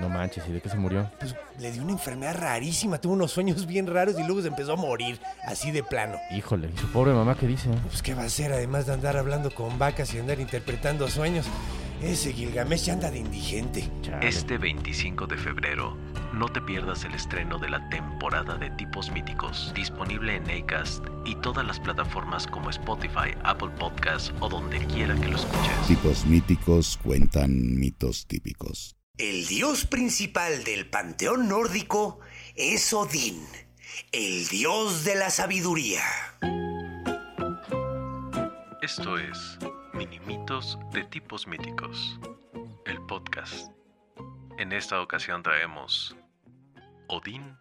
No 0.00 0.08
manches, 0.08 0.48
¿y 0.48 0.52
de 0.52 0.62
qué 0.62 0.70
se 0.70 0.78
murió? 0.78 1.10
Pues 1.18 1.34
le 1.58 1.70
dio 1.70 1.82
una 1.82 1.92
enfermedad 1.92 2.34
rarísima, 2.34 2.98
tuvo 2.98 3.12
unos 3.12 3.32
sueños 3.32 3.66
bien 3.66 3.86
raros 3.86 4.18
y 4.18 4.22
luego 4.24 4.40
se 4.40 4.48
empezó 4.48 4.72
a 4.72 4.76
morir, 4.76 5.20
así 5.44 5.70
de 5.70 5.82
plano. 5.82 6.16
Híjole, 6.30 6.70
¿y 6.74 6.78
su 6.78 6.90
pobre 6.90 7.12
mamá 7.12 7.36
qué 7.36 7.46
dice? 7.46 7.68
Pues 7.86 8.02
qué 8.02 8.14
va 8.14 8.22
a 8.22 8.26
hacer 8.26 8.50
además 8.52 8.86
de 8.86 8.94
andar 8.94 9.18
hablando 9.18 9.50
con 9.50 9.78
vacas 9.78 10.14
y 10.14 10.18
andar 10.18 10.40
interpretando 10.40 11.06
sueños. 11.08 11.46
Ese 12.02 12.32
Gilgamesh 12.32 12.86
ya 12.86 12.94
anda 12.94 13.10
de 13.10 13.18
indigente. 13.18 13.86
Chale. 14.00 14.26
Este 14.26 14.56
25 14.56 15.26
de 15.26 15.36
febrero, 15.36 15.98
no 16.32 16.48
te 16.48 16.62
pierdas 16.62 17.04
el 17.04 17.12
estreno 17.12 17.58
de 17.58 17.68
la 17.68 17.86
temporada 17.90 18.56
de 18.56 18.70
Tipos 18.70 19.10
Míticos, 19.12 19.70
disponible 19.74 20.36
en 20.36 20.50
Acast 20.50 21.04
y 21.26 21.34
todas 21.36 21.66
las 21.66 21.78
plataformas 21.78 22.46
como 22.46 22.70
Spotify, 22.70 23.34
Apple 23.44 23.70
Podcasts 23.78 24.32
o 24.40 24.48
donde 24.48 24.78
quiera 24.86 25.14
que 25.14 25.28
lo 25.28 25.36
escuches. 25.36 25.88
Tipos 25.88 26.24
míticos 26.24 26.98
cuentan 27.02 27.78
mitos 27.78 28.26
típicos. 28.26 28.96
El 29.20 29.46
dios 29.46 29.84
principal 29.84 30.64
del 30.64 30.88
panteón 30.88 31.46
nórdico 31.46 32.20
es 32.54 32.90
Odín, 32.94 33.46
el 34.12 34.48
dios 34.48 35.04
de 35.04 35.14
la 35.14 35.28
sabiduría. 35.28 36.02
Esto 38.80 39.18
es 39.18 39.58
Minimitos 39.92 40.78
de 40.94 41.04
Tipos 41.04 41.46
Míticos, 41.46 42.18
el 42.86 42.98
podcast. 43.04 43.70
En 44.56 44.72
esta 44.72 45.02
ocasión 45.02 45.42
traemos 45.42 46.16
Odín 47.06 47.58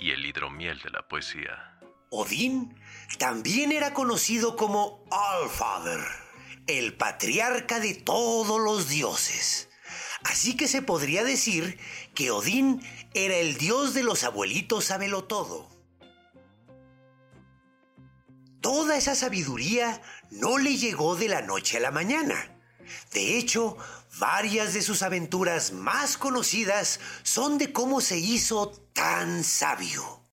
y 0.00 0.10
el 0.10 0.26
hidromiel 0.26 0.80
de 0.80 0.90
la 0.90 1.06
poesía. 1.06 1.78
Odín 2.10 2.76
también 3.16 3.70
era 3.70 3.94
conocido 3.94 4.56
como 4.56 5.04
Allfather, 5.12 6.00
el 6.66 6.96
patriarca 6.96 7.78
de 7.78 7.94
todos 7.94 8.60
los 8.60 8.88
dioses. 8.88 9.70
Así 10.28 10.56
que 10.56 10.66
se 10.66 10.82
podría 10.82 11.22
decir 11.22 11.78
que 12.12 12.32
Odín 12.32 12.82
era 13.14 13.36
el 13.36 13.58
dios 13.58 13.94
de 13.94 14.02
los 14.02 14.24
abuelitos 14.24 14.90
todo. 15.24 15.68
Toda 18.60 18.96
esa 18.96 19.14
sabiduría 19.14 20.02
no 20.30 20.58
le 20.58 20.76
llegó 20.76 21.14
de 21.14 21.28
la 21.28 21.42
noche 21.42 21.76
a 21.76 21.80
la 21.80 21.92
mañana. 21.92 22.34
De 23.12 23.38
hecho, 23.38 23.76
varias 24.18 24.74
de 24.74 24.82
sus 24.82 25.02
aventuras 25.02 25.70
más 25.70 26.16
conocidas 26.16 26.98
son 27.22 27.56
de 27.56 27.72
cómo 27.72 28.00
se 28.00 28.18
hizo 28.18 28.70
tan 28.92 29.44
sabio. 29.44 30.24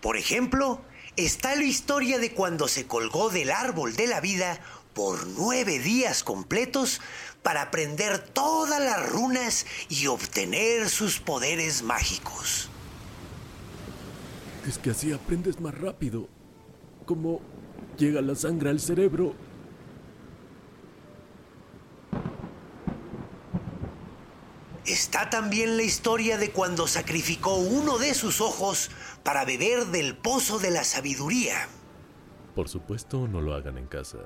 Por 0.00 0.16
ejemplo, 0.16 0.82
está 1.16 1.54
la 1.54 1.64
historia 1.64 2.18
de 2.18 2.32
cuando 2.32 2.68
se 2.68 2.86
colgó 2.86 3.30
del 3.30 3.50
árbol 3.50 3.94
de 3.96 4.06
la 4.06 4.20
vida 4.20 4.60
por 4.94 5.26
nueve 5.26 5.78
días 5.78 6.22
completos 6.22 7.00
para 7.42 7.62
aprender 7.62 8.18
todas 8.18 8.80
las 8.80 9.08
runas 9.10 9.66
y 9.88 10.06
obtener 10.06 10.88
sus 10.88 11.20
poderes 11.20 11.82
mágicos. 11.82 12.70
Es 14.66 14.78
que 14.78 14.90
así 14.90 15.12
aprendes 15.12 15.60
más 15.60 15.76
rápido. 15.76 16.28
Como 17.04 17.40
llega 17.98 18.22
la 18.22 18.34
sangre 18.34 18.70
al 18.70 18.80
cerebro. 18.80 19.34
Está 24.86 25.28
también 25.28 25.76
la 25.76 25.82
historia 25.82 26.38
de 26.38 26.50
cuando 26.50 26.86
sacrificó 26.86 27.56
uno 27.56 27.98
de 27.98 28.14
sus 28.14 28.40
ojos 28.40 28.90
para 29.24 29.44
beber 29.44 29.86
del 29.86 30.16
pozo 30.16 30.58
de 30.58 30.70
la 30.70 30.84
sabiduría. 30.84 31.68
Por 32.54 32.68
supuesto, 32.68 33.26
no 33.26 33.40
lo 33.40 33.54
hagan 33.54 33.78
en 33.78 33.86
casa. 33.86 34.18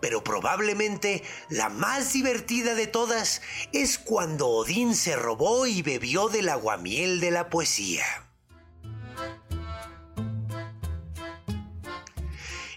Pero 0.00 0.24
probablemente 0.24 1.22
la 1.50 1.68
más 1.68 2.14
divertida 2.14 2.74
de 2.74 2.86
todas 2.86 3.42
es 3.72 3.98
cuando 3.98 4.48
Odín 4.48 4.94
se 4.94 5.14
robó 5.14 5.66
y 5.66 5.82
bebió 5.82 6.28
del 6.28 6.48
aguamiel 6.48 7.20
de 7.20 7.30
la 7.30 7.50
poesía. 7.50 8.04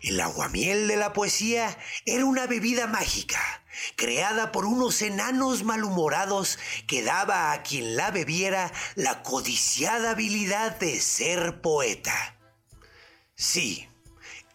El 0.04 0.20
aguamiel 0.20 0.90
de 0.90 0.98
la 0.98 1.14
poesía 1.14 1.78
era 2.06 2.26
una 2.26 2.46
bebida 2.46 2.88
mágica, 2.88 3.63
creada 3.96 4.52
por 4.52 4.66
unos 4.66 5.02
enanos 5.02 5.64
malhumorados 5.64 6.60
que 6.88 7.04
daba 7.04 7.52
a 7.52 7.64
quien 7.64 7.96
la 7.96 8.12
bebiera 8.12 8.72
la 8.96 9.24
codiciada 9.24 10.12
habilidad 10.12 10.78
de 10.80 11.00
ser 11.00 11.62
poeta. 11.62 12.38
Sí, 13.36 13.88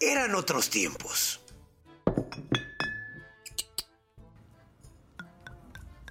eran 0.00 0.34
otros 0.34 0.71
tiempos. 0.71 1.41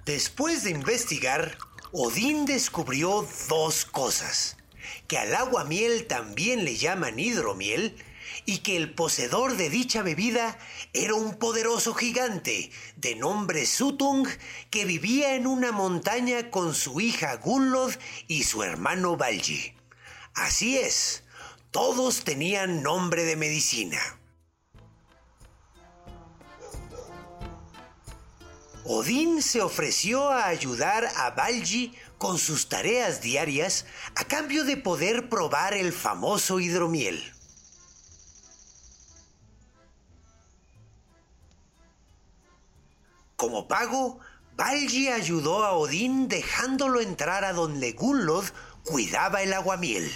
Después 0.04 0.64
de 0.64 0.70
investigar, 0.70 1.58
Odín 1.92 2.46
descubrió 2.46 3.26
dos 3.48 3.84
cosas. 3.84 4.56
Que 5.06 5.18
al 5.18 5.34
aguamiel 5.34 6.06
también 6.06 6.64
le 6.64 6.76
llaman 6.76 7.18
hidromiel 7.18 7.94
y 8.44 8.58
que 8.58 8.76
el 8.76 8.94
poseedor 8.94 9.56
de 9.56 9.70
dicha 9.70 10.02
bebida 10.02 10.58
era 10.92 11.14
un 11.14 11.38
poderoso 11.38 11.94
gigante 11.94 12.70
de 12.96 13.14
nombre 13.14 13.66
Sutung 13.66 14.26
que 14.70 14.84
vivía 14.84 15.34
en 15.34 15.46
una 15.46 15.72
montaña 15.72 16.50
con 16.50 16.74
su 16.74 17.00
hija 17.00 17.36
Gunlod 17.36 17.94
y 18.26 18.44
su 18.44 18.62
hermano 18.62 19.16
Valji. 19.16 19.74
Así 20.34 20.78
es, 20.78 21.24
todos 21.70 22.24
tenían 22.24 22.82
nombre 22.82 23.24
de 23.24 23.36
medicina. 23.36 23.98
Odín 28.90 29.42
se 29.42 29.60
ofreció 29.60 30.30
a 30.30 30.46
ayudar 30.46 31.06
a 31.16 31.30
Valji 31.30 31.94
con 32.16 32.38
sus 32.38 32.70
tareas 32.70 33.20
diarias 33.20 33.84
a 34.14 34.24
cambio 34.24 34.64
de 34.64 34.78
poder 34.78 35.28
probar 35.28 35.74
el 35.74 35.92
famoso 35.92 36.58
hidromiel. 36.58 37.22
Como 43.38 43.68
pago, 43.68 44.18
Valji 44.56 45.10
ayudó 45.10 45.64
a 45.64 45.70
Odín 45.70 46.26
dejándolo 46.26 47.00
entrar 47.00 47.44
a 47.44 47.52
donde 47.52 47.92
Gunlod 47.92 48.46
cuidaba 48.82 49.42
el 49.42 49.52
aguamiel. 49.52 50.12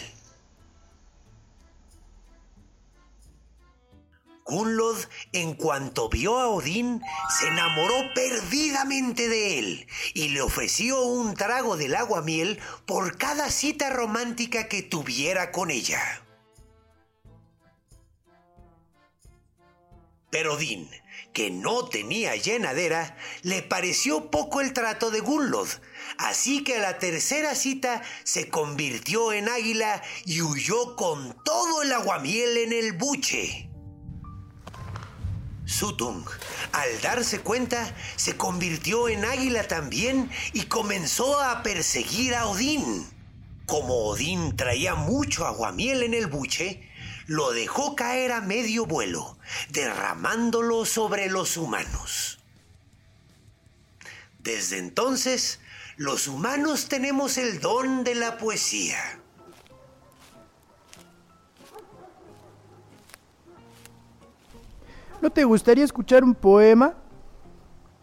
Gunlod, 4.44 4.99
en 5.33 5.55
cuanto 5.55 6.09
vio 6.09 6.37
a 6.41 6.49
Odín, 6.49 7.00
se 7.38 7.47
enamoró 7.47 7.94
perdidamente 8.12 9.28
de 9.28 9.60
él 9.60 9.87
y 10.15 10.31
le 10.31 10.43
ofreció 10.43 11.00
un 11.03 11.34
trago 11.34 11.77
del 11.77 11.94
aguamiel 11.94 12.59
por 12.87 13.19
cada 13.19 13.50
cita 13.50 13.91
romántica 13.91 14.66
que 14.66 14.83
tuviera 14.83 15.53
con 15.53 15.71
ella. 15.71 16.03
Pero 20.33 20.55
Odín, 20.55 20.89
que 21.34 21.51
no 21.51 21.84
tenía 21.84 22.34
llenadera, 22.37 23.19
le 23.43 23.61
pareció 23.61 24.31
poco 24.31 24.63
el 24.63 24.73
trato 24.73 25.11
de 25.11 25.21
Gunlod, 25.21 25.69
así 26.17 26.65
que 26.65 26.77
a 26.77 26.81
la 26.81 26.99
tercera 26.99 27.55
cita 27.55 28.01
se 28.25 28.49
convirtió 28.49 29.34
en 29.34 29.51
águila 29.51 30.03
y 30.25 30.41
huyó 30.41 30.97
con 30.97 31.37
todo 31.45 31.83
el 31.83 31.93
aguamiel 31.93 32.57
en 32.57 32.73
el 32.73 32.95
buche. 32.95 33.69
Sutung, 35.67 36.25
al 36.73 37.01
darse 37.03 37.41
cuenta, 37.41 37.95
se 38.17 38.34
convirtió 38.39 39.11
en 39.11 39.27
águila 39.27 39.69
también 39.69 40.31
y 40.55 40.63
comenzó 40.63 41.43
a 41.43 41.63
perseguir 41.63 42.34
a 42.34 42.47
Odín. 42.47 43.07
Como 43.67 44.07
Odín 44.07 44.57
traía 44.57 44.95
mucho 44.95 45.47
aguamiel 45.47 46.03
en 46.03 46.15
el 46.15 46.27
buche, 46.27 46.89
lo 47.27 47.53
dejó 47.53 47.95
caer 47.97 48.33
a 48.33 48.41
medio 48.41 48.86
vuelo, 48.86 49.39
derramándolo 49.71 50.84
sobre 50.84 51.28
los 51.28 51.57
humanos. 51.57 52.39
Desde 54.39 54.78
entonces, 54.78 55.60
los 55.97 56.27
humanos 56.27 56.89
tenemos 56.89 57.39
el 57.39 57.60
don 57.60 58.04
de 58.04 58.15
la 58.15 58.39
poesía. 58.39 59.21
¿No 65.21 65.30
te 65.30 65.45
gustaría 65.45 65.84
escuchar 65.84 66.24
un 66.24 66.34
poema? 66.34 66.97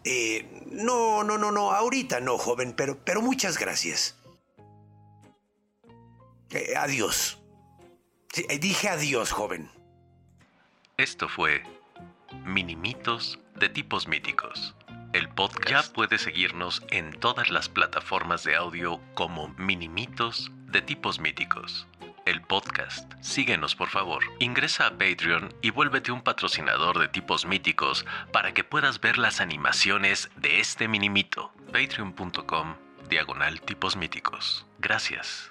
Eh, 0.04 0.64
no, 0.70 1.22
no, 1.22 1.36
no, 1.36 1.52
no, 1.52 1.72
ahorita 1.72 2.20
no, 2.20 2.38
joven, 2.38 2.72
pero, 2.74 2.98
pero 3.04 3.20
muchas 3.20 3.58
gracias. 3.58 4.16
Eh, 6.50 6.74
adiós. 6.76 7.39
Sí, 8.32 8.46
eh, 8.48 8.58
dije 8.58 8.88
adiós, 8.88 9.32
joven. 9.32 9.70
Esto 10.96 11.28
fue 11.28 11.64
Minimitos 12.44 13.40
de 13.56 13.68
tipos 13.68 14.06
míticos. 14.06 14.76
El 15.12 15.28
podcast 15.28 15.68
ya 15.68 15.92
puede 15.92 16.18
seguirnos 16.18 16.82
en 16.90 17.12
todas 17.18 17.50
las 17.50 17.68
plataformas 17.68 18.44
de 18.44 18.54
audio 18.54 19.00
como 19.14 19.48
Minimitos 19.58 20.52
de 20.66 20.80
tipos 20.80 21.18
míticos. 21.18 21.88
El 22.24 22.40
podcast. 22.42 23.12
Síguenos 23.20 23.74
por 23.74 23.88
favor. 23.88 24.22
Ingresa 24.38 24.86
a 24.86 24.90
Patreon 24.90 25.52
y 25.62 25.70
vuélvete 25.70 26.12
un 26.12 26.22
patrocinador 26.22 27.00
de 27.00 27.08
tipos 27.08 27.46
míticos 27.46 28.06
para 28.30 28.54
que 28.54 28.62
puedas 28.62 29.00
ver 29.00 29.18
las 29.18 29.40
animaciones 29.40 30.30
de 30.36 30.60
este 30.60 30.86
minimito. 30.86 31.50
Patreon.com 31.72 32.76
diagonal 33.08 33.60
tipos 33.62 33.96
míticos. 33.96 34.64
Gracias. 34.78 35.50